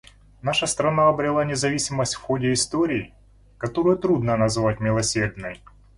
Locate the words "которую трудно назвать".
3.59-4.79